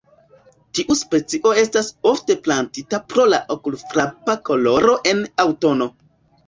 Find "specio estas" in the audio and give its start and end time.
1.01-1.91